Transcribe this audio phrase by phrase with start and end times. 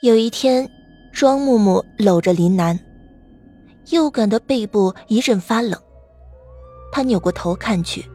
[0.00, 0.70] 有一天，
[1.10, 2.78] 庄木木搂着林楠，
[3.90, 5.76] 又感到背部一阵发冷。
[6.92, 8.08] 他扭过头看去，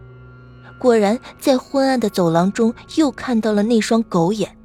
[0.80, 4.56] 果然在昏暗的走廊中又看到了那双狗眼。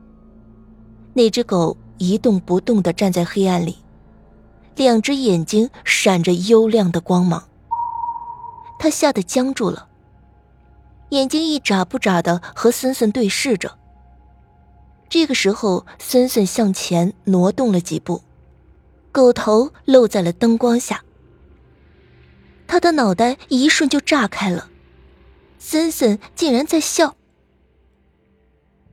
[1.13, 3.79] 那只狗一动不动地站在黑暗里，
[4.77, 7.43] 两只眼睛闪着幽亮的光芒。
[8.79, 9.89] 他吓得僵住了，
[11.09, 13.77] 眼睛一眨不眨地和森森对视着。
[15.09, 18.23] 这个时候，森森向前挪动了几步，
[19.11, 21.03] 狗头露在了灯光下。
[22.67, 24.69] 他的脑袋一瞬就炸开了，
[25.59, 27.17] 森森竟然在笑。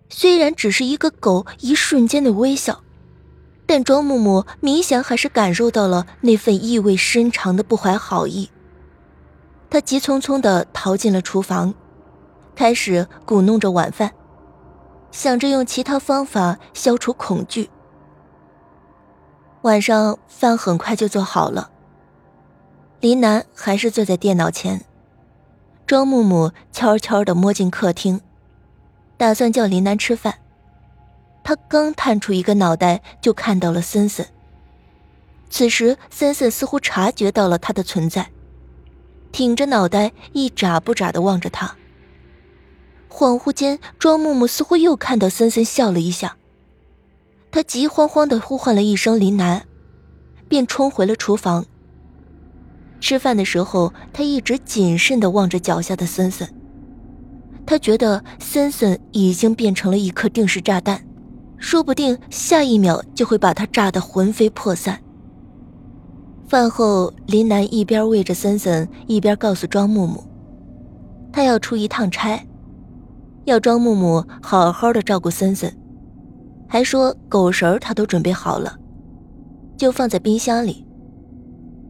[0.10, 2.82] 虽然只是一个狗一瞬间的微笑，
[3.66, 8.50] 但庄木木明显还是感受到了那份意味深长的不怀好意。
[9.70, 11.74] 他急匆匆的逃进了厨房，
[12.56, 14.14] 开始鼓弄着晚饭。
[15.16, 17.70] 想着用其他方法消除恐惧。
[19.62, 21.72] 晚上饭很快就做好了。
[23.00, 24.84] 林楠还是坐在电脑前，
[25.88, 28.20] 庄木木悄悄的摸进客厅，
[29.16, 30.36] 打算叫林楠吃饭。
[31.46, 34.28] 他刚探出一个脑袋，就看到了森森。
[35.50, 38.30] 此时，森森似乎察觉到了他的存在，
[39.32, 41.74] 挺着脑袋，一眨不眨的望着他。
[43.18, 46.36] 恍惚间，庄木木似乎又看到森森笑了一下。
[47.50, 49.66] 他急慌慌的呼唤了一声“林楠”，
[50.50, 51.66] 便冲回了厨房。
[53.00, 56.46] 吃饭的时候，他一直谨慎的望着脚下的森森。
[57.66, 61.02] 他觉得森森已经变成了一颗定时炸弹，
[61.58, 65.02] 说不定下一秒就会把他炸得魂飞魄散。
[66.50, 70.22] 饭后，林楠一边喂着森森，一边告诉庄木木，
[71.32, 72.46] 他要出一趟差。
[73.46, 75.72] 要庄木木好好的照顾森森，
[76.68, 78.76] 还说狗食他都准备好了，
[79.78, 80.84] 就放在冰箱里，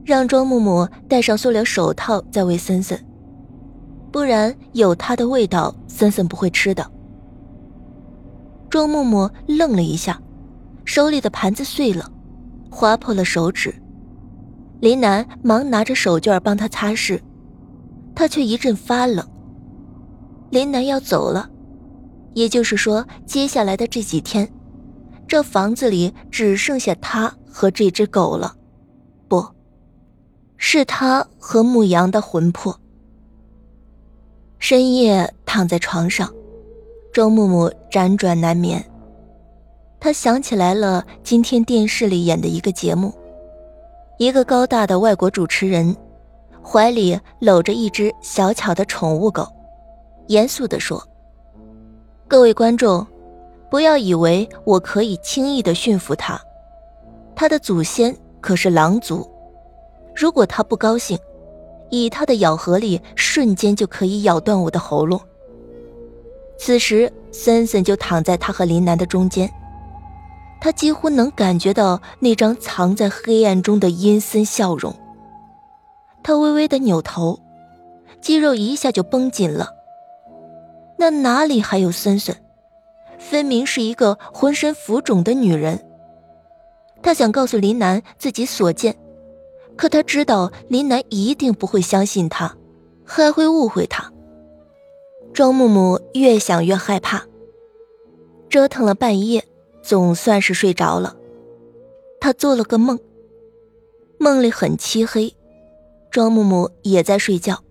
[0.03, 2.99] 让庄木木戴上塑料手套再喂森森，
[4.11, 6.85] 不然有它的味道，森森不会吃的。
[8.69, 10.21] 庄木木愣了一下，
[10.83, 12.11] 手里的盘子碎了，
[12.69, 13.73] 划破了手指。
[14.81, 17.21] 林楠忙拿着手绢帮他擦拭，
[18.13, 19.25] 他却一阵发冷。
[20.55, 21.49] 林楠要走了，
[22.33, 24.49] 也就是说，接下来的这几天，
[25.27, 28.55] 这房子里只剩下他和这只狗了，
[29.27, 29.45] 不，
[30.55, 32.73] 是他和牧羊的魂魄。
[34.57, 36.33] 深夜躺在床上，
[37.11, 38.81] 周木木辗转难眠。
[39.99, 43.13] 他想起来了今天电视里演的一个节目，
[44.19, 45.93] 一个高大的外国主持人，
[46.63, 49.45] 怀里搂着一只小巧的宠物狗。
[50.27, 51.01] 严肃地说
[52.27, 53.05] ：“各位观众，
[53.69, 56.39] 不要以为我可以轻易的驯服它。
[57.35, 59.29] 它的祖先可是狼族，
[60.15, 61.17] 如果它不高兴，
[61.89, 65.19] 以它的咬合力，瞬间就可以咬断我的喉咙。”
[66.57, 69.51] 此时，森森就躺在他和林楠的中间，
[70.61, 74.95] 他几乎能感觉到那张藏在黑暗中的阴森笑容。
[76.23, 77.37] 他微微的扭头，
[78.21, 79.69] 肌肉一下就绷紧了。
[80.97, 82.35] 那哪里还有森森？
[83.17, 85.79] 分明是一个浑身浮肿的女人。
[87.01, 88.95] 他想告诉林楠自己所见，
[89.75, 92.55] 可他知道林楠一定不会相信他，
[93.03, 94.11] 还会误会他。
[95.33, 97.25] 庄木木越想越害怕，
[98.49, 99.43] 折腾了半夜，
[99.81, 101.15] 总算是睡着了。
[102.21, 102.97] 他做了个梦，
[104.17, 105.35] 梦里很漆黑，
[106.09, 107.64] 庄木木也在睡觉。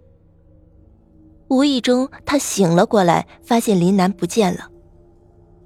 [1.55, 4.69] 无意中，他醒了过来，发现林楠不见了。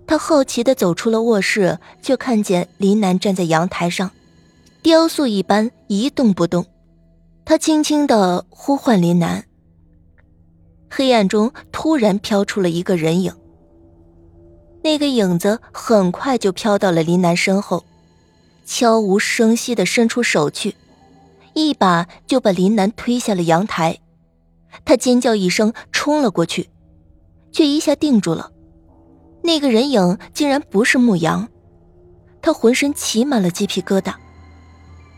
[0.07, 4.11] 他好奇地走出了卧室，就看见林楠站在阳台上，
[4.83, 6.67] 雕塑一般一动不动。
[7.47, 9.47] 他轻轻地呼唤林楠。
[10.91, 13.33] 黑暗中突然飘出了一个人影。
[14.83, 17.83] 那个影子很快就飘到了林楠身后，
[18.67, 20.75] 悄无声息地伸出手去，
[21.55, 23.99] 一把就把林楠推下了阳台。
[24.85, 26.69] 他尖叫一声，冲了过去，
[27.53, 28.53] 却一下定住了。
[29.43, 31.49] 那个人影竟然不是牧羊，
[32.43, 34.15] 他浑身起满了鸡皮疙瘩。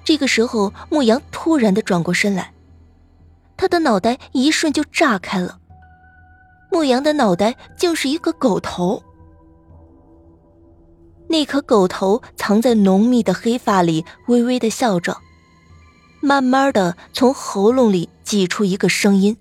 [0.05, 2.53] 这个时候，牧羊突然的转过身来，
[3.57, 5.59] 他的脑袋一瞬就炸开了。
[6.71, 9.03] 牧羊的脑袋竟是一个狗头，
[11.29, 15.17] 那颗狗头藏在浓密的黑发里，微微的笑着，
[16.21, 19.37] 慢慢的从喉咙里挤出一个声音。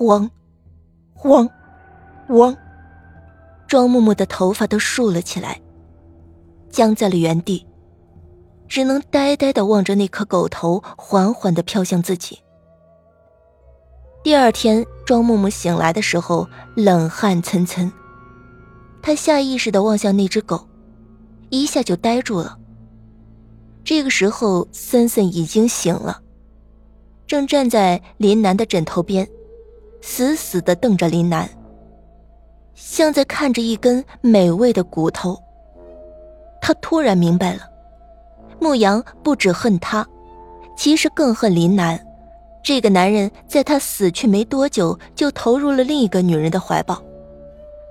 [0.00, 0.30] 汪，
[1.24, 1.48] 汪，
[2.28, 2.56] 汪！
[3.66, 5.60] 庄木木的头发都竖了起来。
[6.70, 7.66] 僵在了原地，
[8.68, 12.38] 只能呆呆的望着那颗狗头缓缓的飘向自己。
[14.22, 17.90] 第二天，庄木木醒来的时候，冷汗涔涔。
[19.00, 20.68] 他下意识的望向那只狗，
[21.48, 22.58] 一下就呆住了。
[23.86, 26.20] 这个时候，森森已经醒了，
[27.24, 29.24] 正站在林南的枕头边，
[30.00, 31.48] 死死的瞪着林南，
[32.74, 35.40] 像在看着一根美味的骨头。
[36.60, 37.60] 他突然明白了，
[38.60, 40.04] 牧羊不止恨他，
[40.76, 41.96] 其实更恨林南。
[42.64, 47.00] 这个男人在他死去没多久，就投入了另一个女人的怀抱，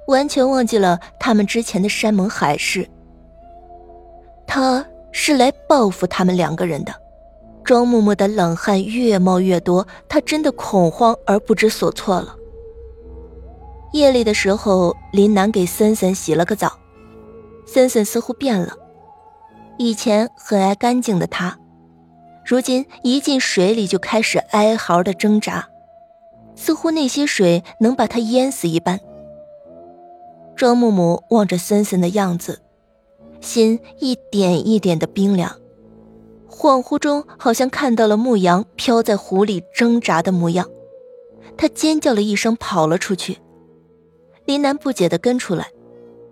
[0.10, 2.86] 完全忘记了他们之前的山盟海誓。
[4.46, 4.86] 他
[5.18, 6.94] 是来报复他们两个人的。
[7.64, 12.36] 庄木木的冷汗越冒越多，他真的恐慌而不知所措了。
[13.94, 16.78] 夜里的时候，林楠给森森洗了个澡，
[17.66, 18.74] 森森似乎变了，
[19.78, 21.58] 以前很爱干净的他。
[22.44, 25.70] 如今一进水里就开始哀嚎的挣扎，
[26.56, 29.00] 似乎那些水能把他淹死一般。
[30.58, 32.62] 庄木木望着森森的样子，
[33.42, 35.60] 心一点一点的冰凉，
[36.50, 40.70] 恍惚中好像看到了牧羊飘在湖里挣扎的模样，
[41.58, 43.38] 他尖叫了一声，跑了出去。
[44.46, 45.70] 林南不解的跟出来，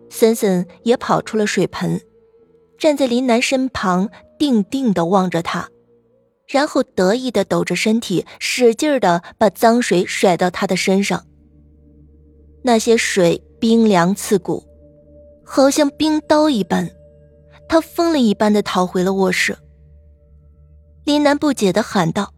[0.09, 2.01] 森森也跑出了水盆，
[2.77, 5.69] 站在林南身旁，定定的望着他。
[6.45, 11.25] 然后得意的抖着身体，使劲的把脏水甩到他的身上。
[12.63, 14.63] 那些水冰凉刺骨，
[15.55, 16.89] 好像冰刀一般。
[17.69, 19.55] 他疯了一般的逃回了卧室。
[21.03, 22.33] 林楠不解的喊道：“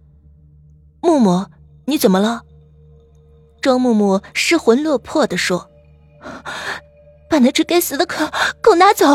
[1.01, 1.45] 木木，
[1.85, 2.41] 你怎么了？”
[3.61, 5.71] 庄木木失魂落魄的说
[7.31, 8.15] ：“把那只该死的狗
[8.61, 9.05] 狗拿走。”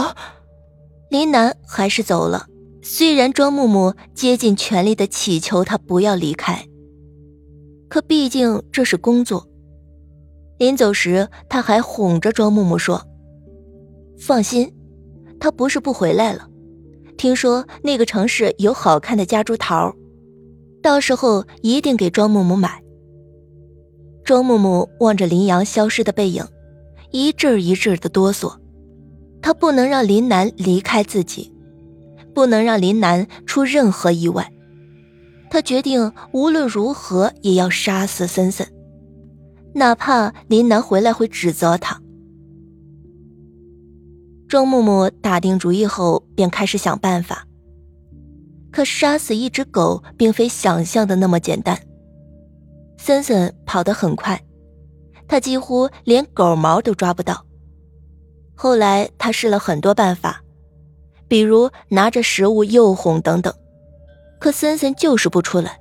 [1.11, 2.47] 林楠还是走了。
[2.83, 6.67] 虽然庄木木竭尽全力的祈求他不要离开，
[7.91, 9.47] 可毕竟这是工作。
[10.57, 13.07] 临走时，他还哄着庄木木说
[14.21, 14.73] ：“放心，
[15.41, 16.47] 他不是不回来了。
[17.17, 19.95] 听说那个城市有好看的夹竹桃，
[20.83, 22.83] 到时候一定给庄木木买。”
[24.25, 26.45] 庄木木望着林阳消失的背影，
[27.11, 28.55] 一阵一阵的哆嗦。
[29.43, 31.53] 他不能让林南离开自己。
[32.33, 34.53] 不能让林南出任何意外，
[35.51, 38.69] 他决定无论如何也要杀死森森，
[39.75, 42.01] 哪怕林南回来会指责他。
[44.51, 47.47] 庄木木打定主意后，便开始想办法。
[48.73, 51.79] 可杀死一只狗并非想象的那么简单。
[52.99, 54.43] 森森跑得很快，
[55.29, 57.47] 他几乎连狗毛都抓不到。
[58.57, 60.43] 后来他试了很多办法。
[61.29, 63.55] 比如拿着食物诱哄等等，
[64.41, 65.79] 可森森就是不出来，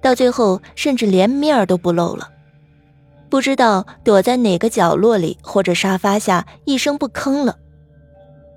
[0.00, 2.30] 到最后甚至连面都不露了，
[3.28, 7.58] 不知道躲在哪个角落里或者沙发下一声不吭了。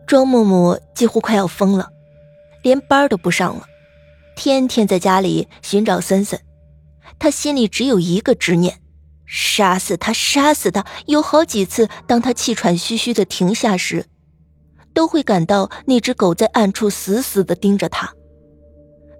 [0.05, 1.89] 庄木木几乎快要疯了，
[2.63, 3.63] 连班都不上了，
[4.35, 6.39] 天天在家里寻找森森，
[7.17, 8.81] 他心里只有一个执念：
[9.25, 10.85] 杀死他，杀死他。
[11.05, 14.05] 有好几次，当他气喘吁吁的停下时。
[14.91, 18.11] 都会感到那只狗在暗处死死地盯着他，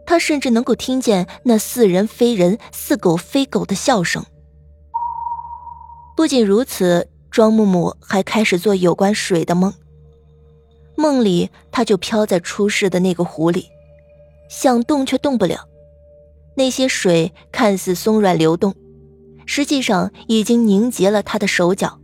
[0.06, 4.26] 他甚至能够听见那似人非人、似狗非狗的笑声。
[6.20, 9.74] 不仅如此，庄木木还开始做有关水的梦。
[10.98, 13.68] 梦里，他就飘在出事的那个湖里，
[14.50, 15.66] 想动却动不了。
[16.58, 18.76] 那些水看似松软流动，
[19.46, 22.02] 实际上已经凝结了他的手脚。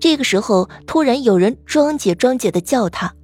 [0.00, 3.14] 这个时候，突然有人“庄姐，庄姐”的叫他，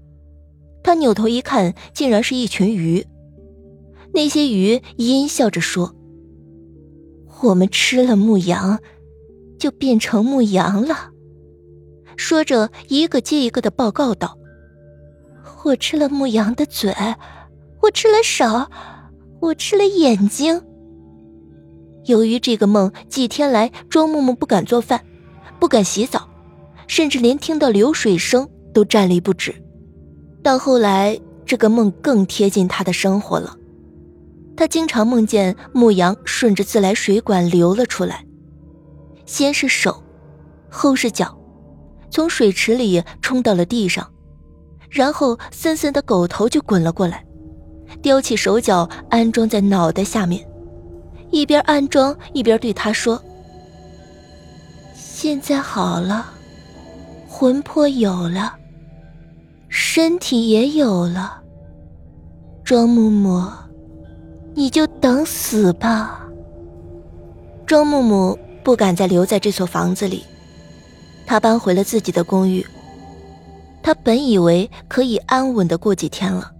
[0.84, 3.04] 他扭头一看，竟然是一群鱼。
[4.14, 5.92] 那些鱼阴笑着说
[7.42, 8.78] ：“我们吃了牧羊，
[9.62, 11.11] 就变成牧羊了。”
[12.19, 14.37] 说着，一个接一个的报告道
[15.62, 16.92] ：“我吃了牧羊的嘴，
[17.81, 18.45] 我吃了手，
[19.38, 20.61] 我吃了眼睛。”
[22.07, 25.00] 由于这个梦，几天来庄木木不敢做饭，
[25.61, 26.28] 不敢洗澡。
[26.88, 29.54] 甚至连听到流水声都站立不止。
[30.42, 33.57] 到后来，这个梦更贴近他的生活了。
[34.57, 38.26] 他经常梦见牧羊顺着自来水管流了出来，
[39.32, 40.02] 先是手，
[40.68, 41.34] 后是脚，
[42.10, 44.06] 从水池里冲到了地上，
[44.90, 47.24] 然后森森的狗头就滚了过来，
[48.02, 50.46] 叼起手脚安装在脑袋下面，
[51.30, 53.18] 一边安装一边对他说
[54.94, 56.30] ：“现在好了。”
[57.26, 58.54] 魂魄有了，
[59.70, 61.40] 身体也有了。
[62.62, 63.50] 庄木木，
[64.52, 66.28] 你就等死吧。
[67.64, 70.25] 庄木木不敢再留在这所房子里，
[71.26, 72.64] 他搬回了自己的公寓。
[73.83, 76.52] 他本以为可以安稳的过几天了，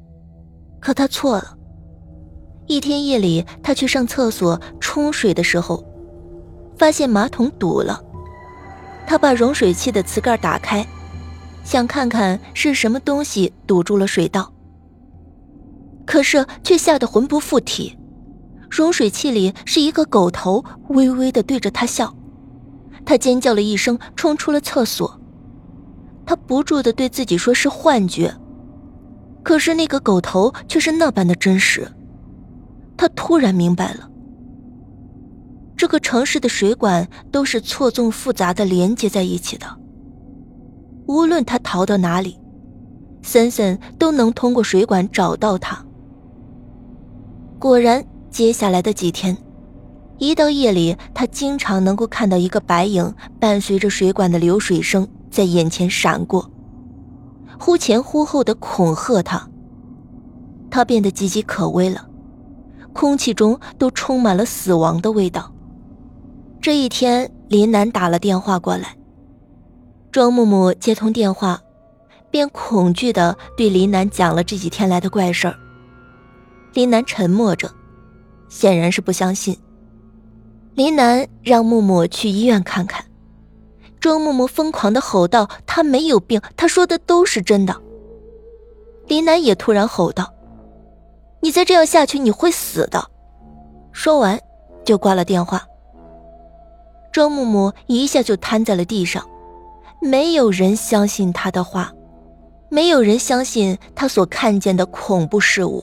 [0.81, 1.57] 可他错了。
[2.67, 5.85] 一天夜里，他去上厕所冲水的时候，
[6.77, 8.03] 发现马桶堵了。
[9.07, 10.87] 他把容水器的瓷盖打开，
[11.65, 14.53] 想看看是什么东西堵住了水道。
[16.05, 17.97] 可是却吓得魂不附体，
[18.73, 22.15] 融水器里是一个狗头，微微的对着他笑。
[23.05, 25.21] 他尖叫了一声，冲出了厕所。
[26.25, 28.35] 他不住的对自己说是幻觉，
[29.43, 31.87] 可是那个狗头却是那般的真实。
[32.97, 34.09] 他突然明白了，
[35.77, 39.67] 这个城市的水管都是错综复杂的连接在一起的。
[41.07, 42.41] 无论他逃到哪里，
[43.21, 45.85] 森森都能通过水管找到他。
[47.59, 48.03] 果然，
[48.33, 49.37] 接下来的几天，
[50.17, 55.07] 一到夜里，他经常能够看到一个白影伴随着水管的流水声。
[55.31, 56.51] 在眼前闪过，
[57.59, 59.49] 忽前忽后的恐吓他。
[60.71, 62.07] 他变得岌岌可危了，
[62.93, 65.51] 空气中都充满了死亡的味道。
[66.61, 68.97] 这一天，林楠打了电话过来，
[70.11, 71.61] 庄木木接通电话，
[72.31, 75.55] 便恐惧的对林楠讲了这几天来的怪事儿。
[76.75, 77.71] 林楠沉默着，
[78.53, 79.59] 显然是不相信。
[80.75, 83.03] 林楠让木木去医院看看。
[83.99, 87.75] 庄木木疯狂的吼道：“他没有病，他说的都是真的。”
[89.09, 90.35] 林楠也突然吼道
[91.41, 93.11] ：“你再这样下去，你会死的！”
[93.91, 94.39] 说完，
[94.85, 95.67] 就挂了电话。
[97.11, 99.27] 庄木木一下就瘫在了地上，
[100.01, 101.93] 没有人相信他的话，
[102.69, 105.83] 没有人相信他所看见的恐怖事物，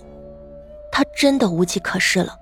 [0.91, 2.35] 他真的无计可施了。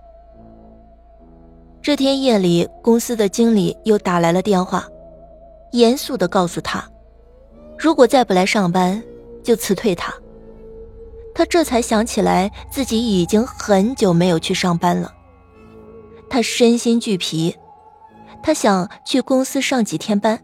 [1.81, 4.87] 这天夜里，公司的经理又打来了电话。
[5.71, 6.83] 严肃的告诉他，
[7.77, 9.01] 如果再不来上班，
[9.43, 10.13] 就辞退他。
[11.33, 15.13] 他这才想起来自己已经很久没有去上班了。
[16.29, 17.55] 他身心俱疲，
[18.43, 20.39] 他想去公司上几天班，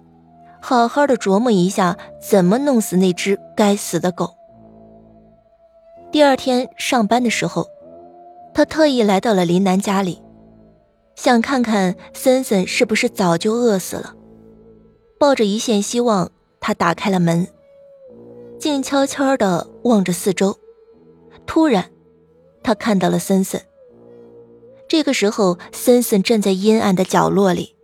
[0.61, 4.35] 好好的琢磨一下怎么弄死那只该死的狗。
[6.11, 7.67] 第二天上班的时候，
[8.53, 10.21] 他特意来到了林南家里，
[11.15, 14.15] 想看看森森是不是早就饿死了。
[15.19, 17.47] 抱着一线希望，他打开了门，
[18.59, 20.57] 静悄悄的望着四周。
[21.45, 21.91] 突然，
[22.61, 23.61] 他看到了森森。
[24.87, 27.75] 这个时候，森森站在阴暗的角落里，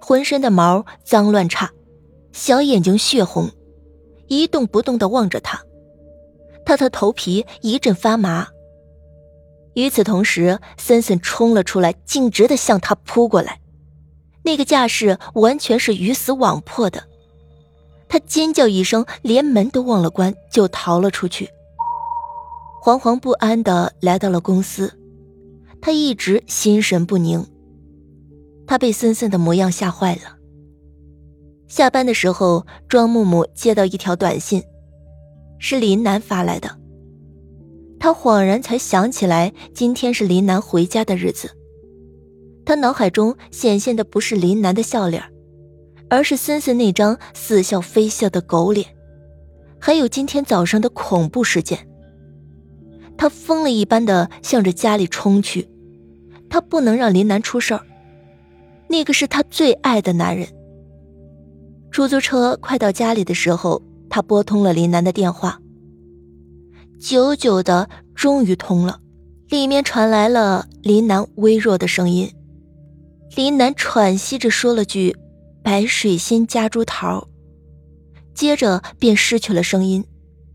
[0.00, 1.70] 浑身的毛脏乱差，
[2.32, 3.50] 小眼睛血红，
[4.26, 5.62] 一动不动的望着他。
[6.66, 8.48] 他的头皮一阵发麻。
[9.74, 13.60] 与此同时，森森冲了出来，径直的向他扑过来。
[14.42, 17.04] 那个架势完全是鱼死网破的，
[18.08, 21.48] 他尖叫一声，连门都忘了关，就逃了出去。
[22.82, 24.92] 惶惶不安的来到了公司，
[25.80, 27.46] 他一直心神不宁。
[28.66, 30.36] 他被森森的模样吓坏了。
[31.66, 34.62] 下班的时候，庄木木接到一条短信，
[35.58, 36.78] 是林南发来的。
[38.04, 41.50] 他恍然才想起来，今天是林南回家的日子。
[42.66, 45.24] 他脑海中显现的不是林南的笑脸，
[46.10, 48.86] 而是森森那张似笑非笑的狗脸，
[49.80, 51.88] 还有今天早上的恐怖事件。
[53.16, 55.66] 他疯了一般的向着家里冲去，
[56.50, 57.80] 他不能让林南出事儿，
[58.90, 60.46] 那个是他最爱的男人。
[61.90, 63.80] 出租车快到家里的时候，
[64.10, 65.58] 他拨通了林南的电话，
[67.04, 68.98] 久久的终于通了，
[69.50, 72.34] 里面传来了林楠微弱的声音。
[73.36, 75.14] 林楠喘息着说了句
[75.62, 77.28] ：“白水仙夹竹桃。”
[78.32, 80.02] 接着便失去了声音，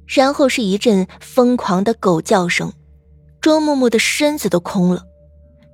[0.08, 2.74] 然后是一阵疯狂的狗叫声。
[3.40, 5.04] 庄木木的身子都空了，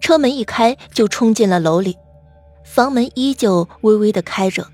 [0.01, 1.95] 车门一开就冲进了楼里，
[2.65, 4.67] 房门依旧微微的开着。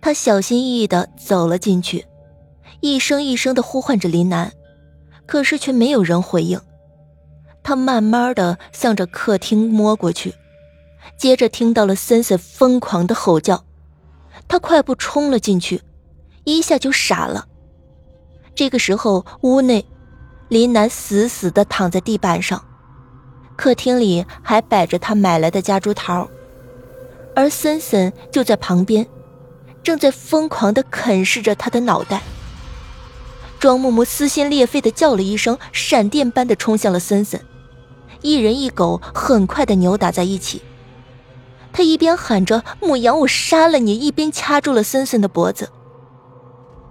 [0.00, 2.06] 他小心翼翼的走了进去，
[2.80, 4.52] 一声一声的呼唤着林楠，
[5.30, 6.60] 可是却没有人回应。
[7.62, 10.34] 他慢慢的向着客厅摸过去。
[11.16, 13.64] 接着听到了森森疯狂的吼叫，
[14.48, 15.82] 他快步冲了进去，
[16.42, 17.46] 一下就傻了。
[18.56, 19.86] 这个时候，屋内，
[20.48, 22.64] 林楠死死的躺在地板上，
[23.54, 26.28] 客厅里还摆着他买来的夹竹桃，
[27.36, 29.06] 而森森就在旁边，
[29.84, 32.20] 正在疯狂的啃噬着他的脑袋。
[33.60, 37.38] 庄木木撕心裂肺的叫了一声，闪电般的冲向了森森。
[38.22, 40.62] 一人一狗很快的扭打在一起。
[41.70, 45.68] 他一边喊着“母羊，我杀了你”，一边掐住了森森的脖子。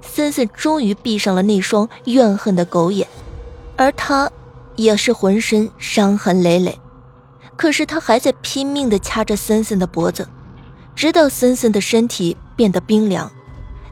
[0.02, 3.08] 森森终于闭上了那双怨恨的狗眼，
[3.76, 4.32] 而他
[4.76, 6.80] 也是浑身伤痕累累。
[7.56, 10.30] 可是他还在拼命的掐着森森的脖子，
[10.96, 13.30] 直到森森的身体变得冰凉，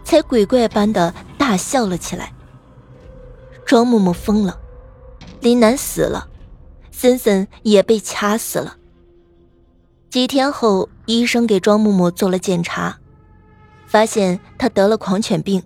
[0.04, 2.32] 才鬼怪般的大笑了起来。
[3.68, 4.58] 庄木木疯了，
[5.42, 6.30] 林楠死了，
[6.90, 8.78] 森森也被掐死了。
[10.10, 12.98] 几天后，医生给庄木木做了检查，
[13.86, 15.62] 发现他得了狂犬病，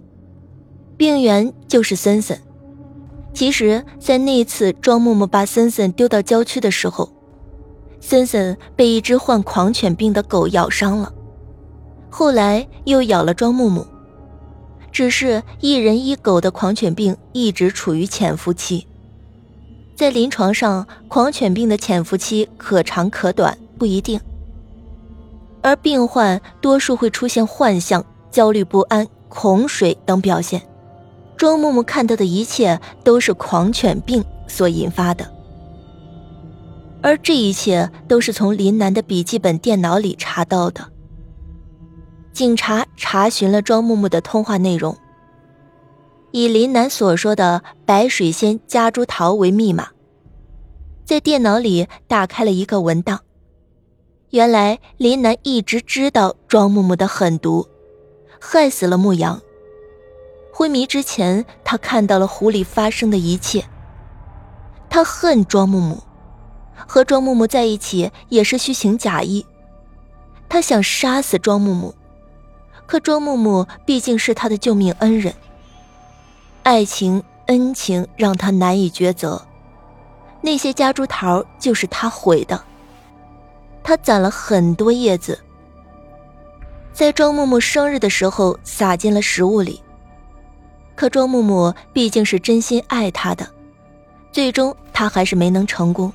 [0.97, 2.41] 病源就是森森。
[3.35, 7.07] 其实，在那次庄木木把森森丢到郊区的时候。
[7.99, 11.13] 森森被一只患狂犬病的狗咬伤了，
[12.09, 13.85] 后来又咬了庄木木。
[14.91, 18.85] 只是一人一狗的狂犬病一直处于潜伏期，
[19.95, 24.19] 在临床上，狂犬病的潜伏期可长可短，不一定。
[25.61, 30.61] 而病患多数会出现幻象、焦虑不安、恐水等表现。
[31.37, 35.25] 庄木木看到的一切都是狂犬病所引发的。
[37.01, 40.87] 而这一切都是从林南的笔记本电脑里查到的。
[42.33, 44.97] 警察查询了庄木木的通话内容，
[46.31, 49.89] 以林南所说的“白水仙夹竹桃”为密码，
[51.05, 53.19] 在电脑里打开了一个文档。
[54.29, 57.67] 原来林南一直知道庄木木的狠毒，
[58.39, 59.41] 害死了牧羊。
[60.53, 63.65] 昏迷之前，他看到了湖里发生的一切。
[64.89, 66.01] 他恨庄木木。
[66.87, 69.45] 和庄木木在一起也是虚情假意，
[70.49, 71.93] 他想杀死庄木木，
[72.91, 75.33] 可庄木木毕竟是他的救命恩人。
[76.63, 79.41] 爱情恩情让他难以抉择，
[80.41, 82.61] 那些夹竹桃就是他毁的。
[83.81, 85.39] 他攒了很多叶子，
[86.91, 89.81] 在庄木木生日的时候撒进了食物里，
[90.93, 93.47] 可庄木木毕竟是真心爱他的，
[94.33, 96.11] 最终他还是没能成功。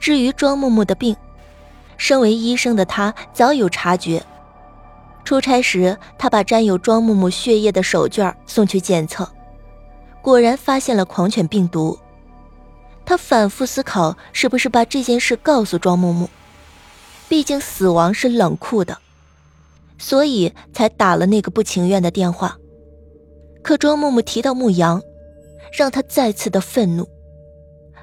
[0.00, 1.14] 至于庄木木的病，
[1.98, 4.24] 身为医生的他早有察觉。
[5.28, 9.30] 出差时，他把沾有庄木木血液的手绢送去检测，
[10.22, 11.98] 果然发现了狂犬病毒。
[13.04, 16.30] 他反复思考，是不是把这件事告诉庄木木？
[17.28, 18.96] 毕竟死亡是冷酷的，
[19.98, 22.56] 所以才打了那个不情愿的电话。
[23.62, 24.98] 可庄木木提到牧羊，
[25.76, 27.06] 让他再次的愤怒，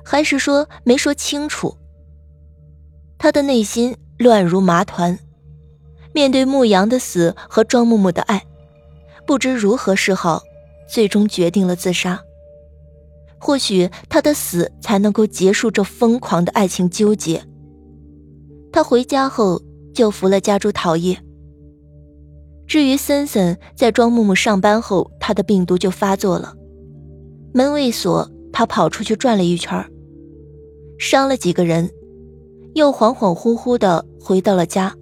[0.04, 1.76] 还是说没说清楚？
[3.18, 5.18] 他的内心乱如麻团，
[6.16, 8.42] 面对牧羊的死和庄木木的爱，
[9.28, 10.42] 不知如何是好，
[10.88, 12.24] 最终决定了自杀。
[13.38, 17.44] 或许他的死才能够结束这疯狂的爱情纠结。
[18.72, 19.62] 他回家后
[19.94, 21.20] 就服了家猪桃叶。
[22.66, 26.54] 至于森森，在庄木木上班后，他的病毒就发作了，
[27.54, 29.86] 门未锁，他跑出去转了一圈，
[30.98, 31.92] 伤了几个人。
[32.74, 34.96] 又恍恍惚惚的回到了家，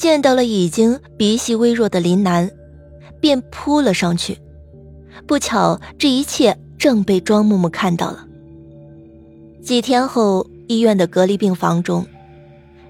[0.00, 2.50] 见到了已经鼻息微弱的林楠，
[3.20, 4.38] 便扑了上去。
[5.26, 8.26] 不巧，这一切正被庄木木看到了。
[9.62, 12.06] 几天后，医院的隔离病房中，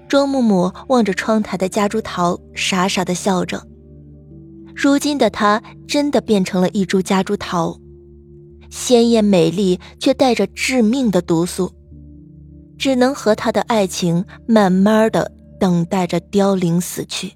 [0.07, 3.61] 庄木木望着窗台的夹竹桃，傻傻的笑着。
[4.73, 7.77] 如今的她真的变成了一株夹竹桃，
[8.69, 11.73] 鲜艳美丽，却带着致命的毒素。
[12.77, 15.29] 只能和他的爱情慢慢的
[15.61, 17.33] 等待着凋零死去。